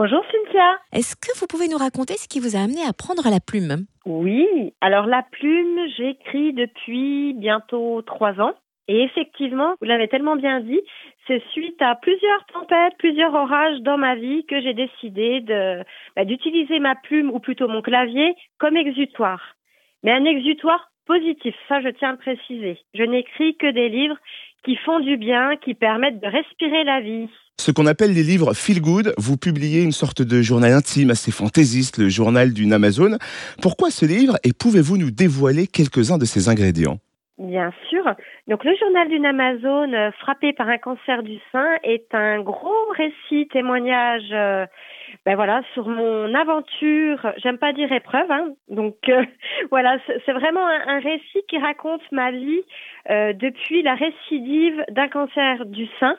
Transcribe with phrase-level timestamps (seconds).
[0.00, 0.78] Bonjour Cynthia.
[0.92, 3.86] Est-ce que vous pouvez nous raconter ce qui vous a amené à prendre la plume?
[4.06, 8.54] Oui, alors la plume, j'écris depuis bientôt trois ans.
[8.86, 10.80] Et effectivement, vous l'avez tellement bien dit,
[11.26, 15.82] c'est suite à plusieurs tempêtes, plusieurs orages dans ma vie que j'ai décidé de
[16.14, 19.56] bah, d'utiliser ma plume ou plutôt mon clavier comme exutoire.
[20.04, 22.78] Mais un exutoire positif, ça je tiens à le préciser.
[22.94, 24.18] Je n'écris que des livres
[24.64, 27.28] qui font du bien, qui permettent de respirer la vie.
[27.60, 31.32] Ce qu'on appelle les livres feel good, vous publiez une sorte de journal intime assez
[31.32, 33.18] fantaisiste, le journal d'une Amazon.
[33.60, 36.98] Pourquoi ce livre et pouvez-vous nous dévoiler quelques-uns de ses ingrédients?
[37.38, 38.04] Bien sûr.
[38.48, 42.88] Donc le journal d'une Amazon euh, frappé par un cancer du sein est un gros
[42.96, 44.66] récit, témoignage, euh,
[45.26, 47.32] ben voilà, sur mon aventure.
[47.38, 48.48] J'aime pas dire épreuve, hein.
[48.68, 49.24] donc euh,
[49.70, 52.62] voilà, c'est vraiment un, récit qui raconte ma vie
[53.08, 56.16] depuis la récidive d'un cancer du sein.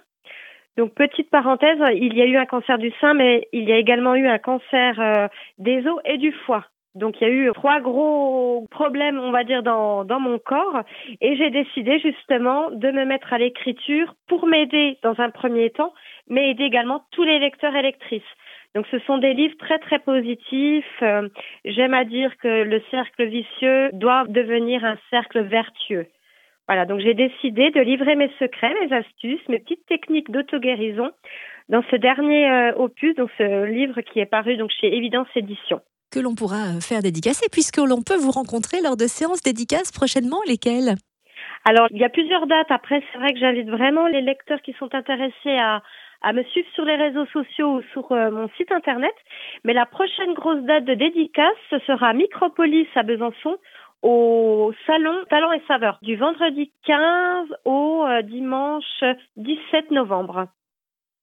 [0.78, 3.78] Donc petite parenthèse, il y a eu un cancer du sein, mais il y a
[3.78, 6.66] également eu un cancer des os et du foie.
[6.96, 10.82] Donc il y a eu trois gros problèmes, on va dire, dans, mon corps
[11.22, 15.94] et j'ai décidé justement de me mettre à l'écriture pour m'aider dans un premier temps,
[16.28, 18.24] mais aider également tous les lecteurs et lectrices.
[18.76, 20.86] Donc ce sont des livres très très positifs.
[21.02, 21.30] Euh,
[21.64, 26.08] j'aime à dire que le cercle vicieux doit devenir un cercle vertueux.
[26.68, 31.12] Voilà, donc j'ai décidé de livrer mes secrets, mes astuces, mes petites techniques d'auto-guérison
[31.68, 35.82] dans ce dernier euh, opus, donc ce livre qui est paru donc chez Évidence Éditions
[36.12, 39.92] que l'on pourra euh, faire dédicacer, puisque l'on peut vous rencontrer lors de séances dédicaces
[39.92, 40.40] prochainement.
[40.48, 40.96] Lesquelles?
[41.66, 42.72] Alors, il y a plusieurs dates.
[42.72, 45.82] Après, c'est vrai que j'invite vraiment les lecteurs qui sont intéressés à,
[46.34, 49.14] me suivre sur les réseaux sociaux ou sur euh, mon site internet.
[49.64, 53.58] Mais la prochaine grosse date de dédicace, ce sera Micropolis à Besançon
[54.02, 59.04] au salon Talent et Saveur du vendredi 15 au euh, dimanche
[59.38, 60.48] 17 novembre.